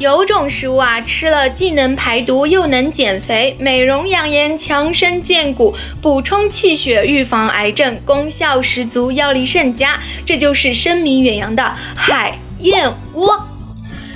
[0.00, 9.98] 有种食物啊，吃了既能排毒又能减肥，美容养颜，强身健骨，补充气血，预防癌症，功效十足，药力甚佳。
[10.26, 11.62] 这就是声名远扬的
[11.94, 13.53] 海燕窝。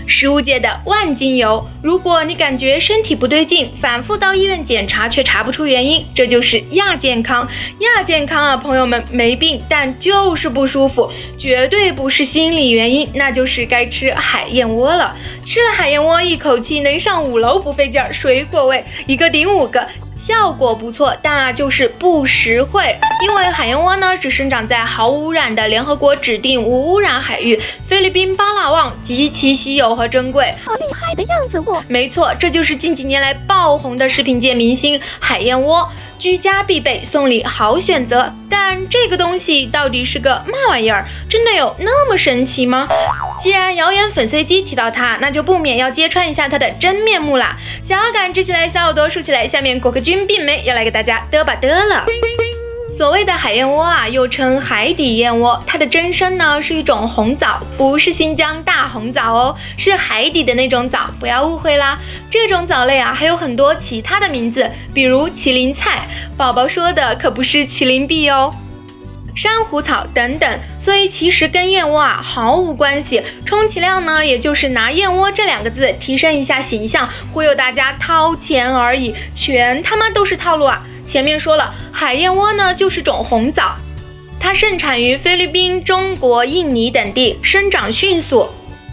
[0.09, 7.47] 食物界的万金油，如果你感觉身体不对劲，反复到医院检查却查不出原因，这就是亚健康。
[7.81, 15.15] 亚健康啊，朋友们没病，但就是不舒服，绝对不是心理原因，那就是该吃海燕窝了。
[15.45, 19.87] 吃了海燕窝，一口气能上五楼不费劲儿，水果味一个顶五个。
[20.29, 30.55] 效果不错，但啊就是不实惠，因为海燕窝呢只生长在毫无污染的联合国指定无污染海域菲律宾巴拉望，极其稀有和珍贵。
[30.63, 31.83] 好厉害的样子哦！
[31.89, 35.91] 没错，这就是近几年来爆红的食品界明星海燕窝。
[36.19, 38.33] 居家必备，送礼好选择。
[38.51, 41.07] 但这个东西到底是个嘛玩意儿？
[41.29, 42.89] 真的有那么神奇吗？
[43.41, 47.57] 既然谣言粉碎机提到它，那就不免要揭穿一下它的真面目啦。
[47.87, 52.05] 小耳杆支起来，小耳朵竖起来，下面果壳君并没要来给大家嘚吧嘚了。
[52.99, 61.97] 所谓的海燕窝啊，又称海底燕窝，它的真身呢是一种红枣，不是新疆大红枣哦，是海底的那种枣，不要误会啦。
[62.29, 68.53] 这种藻类啊还有很多其他的名字，比如麒麟菜，宝宝说的可不是麒麟臂哦，
[69.37, 70.59] 珊瑚草等等。
[70.81, 80.85] 所以其实跟燕窝啊毫无关系，充其量呢也就是拿燕窝这两个字提升一下形象，忽悠大家掏钱而已，全他妈都是套路啊！
[81.09, 83.75] 前面说了，海燕窝呢就是种红枣，
[84.39, 88.47] 它盛产于菲律宾、中国、印尼等地，生长迅速，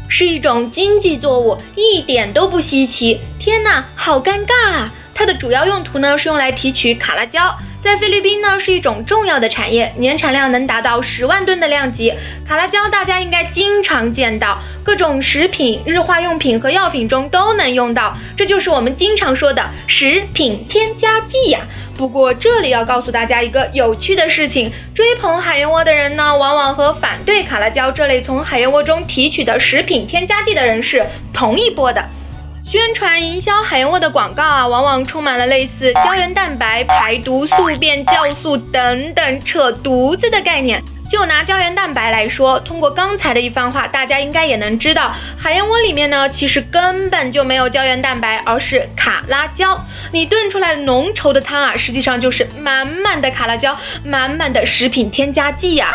[0.08, 3.20] 是一种经济作物，一点都不稀奇。
[3.38, 4.94] 天哪，好尴尬啊！
[5.16, 7.58] 它的主要用途呢是用来提取卡拉胶。
[7.82, 12.12] 在菲律宾呢，是一种重要的产业，年产量能达到十万吨的量级。
[12.46, 21.60] 卡拉胶大家应该经常见到，各种食品、日化用品和药品中都能用到，这就是我们经常说的食品添加剂呀。
[21.96, 32.04] 不过这里要告诉大家一个有趣的事情：追捧海燕窝的人呢，往往和反对卡拉胶这类从海燕窝中提取的食品添加剂的人是同一波的。
[32.68, 40.84] 宣传营销海燕窝的广告啊，往往充满了类似胶原蛋白、排毒、宿便、酵素等等扯犊子的概念。
[41.10, 49.80] 就拿胶原蛋白来说，通过刚才的一番话，大家应该也能知道，海燕窝里面呢，其实根本就没有胶原蛋白，而是卡拉胶。
[50.12, 55.92] 你炖出来浓稠的汤啊，实际上就是满满的卡拉胶，满满的食品添加剂呀。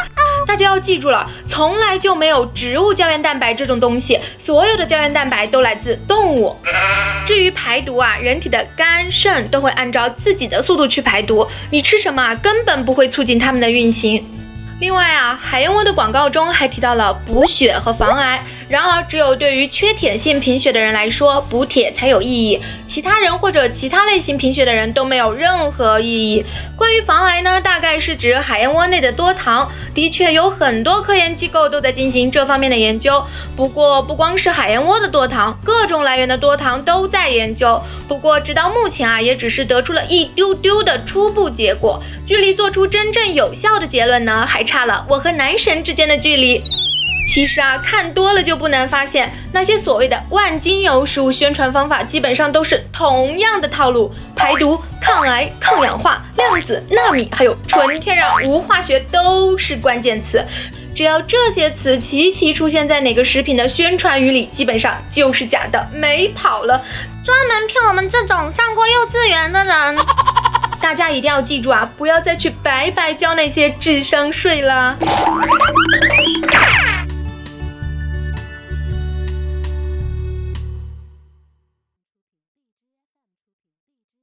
[0.51, 6.57] 大家要记住了，从来就没有植物胶原蛋白这种东西，所有的胶原蛋白都来自动物。
[7.25, 14.27] 至于排毒啊，人体的肝肾都会按照自己的速度去排毒，你吃什么啊，根本不会促进它们的运行。
[14.81, 18.43] 另外啊，海燕窝的广告中还提到了补血和防癌。
[18.71, 22.61] 然而，只有对于缺铁性贫血的人来说，补铁才有意义。
[22.87, 26.45] 其他人或者其他类型贫血的人都没有任何意义。
[26.77, 29.69] 关于防癌呢，大概是指海燕窝内的多糖。
[29.93, 33.21] 的确，有很多科研机构都在进行这方面的研究。
[33.57, 37.83] 不过，不光是海燕窝的多糖，各种来源的多糖都在研究。
[38.07, 46.63] 不过，直到目前啊，也只是得出了一丢丢的初步结果，距离做出真正有效的结论呢，还差了我和男神之间的距离。
[47.33, 60.45] 其实啊，看多了就不难发现，那些所谓的万金油食物宣传方法，基本上都是同样的套路：排毒、抗癌、抗氧化、量子、纳米，还有纯天然无化学都是关键词。
[60.93, 66.85] 只要这些词齐齐出现在哪个食品的宣传语里，基本上就是假的，没跑了。
[67.25, 69.97] 专门骗我们这种上过幼稚园的人。
[70.83, 74.97] 大家一定要记住啊，不要再去白白交那些智商税了。